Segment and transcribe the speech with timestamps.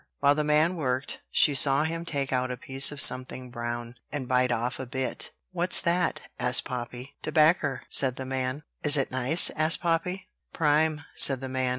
[0.17, 4.27] While the man worked, she saw him take out a piece of something brown, and
[4.27, 5.29] bite off a bit.
[5.51, 7.17] "What's that?" asked Poppy.
[7.21, 8.63] "Tobaccer," said the man.
[8.81, 10.27] "Is it nice?" asked Poppy.
[10.53, 11.69] "Prime," said the man.